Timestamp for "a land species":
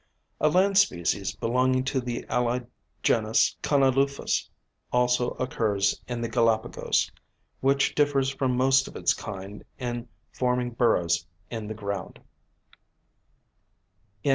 0.39-1.35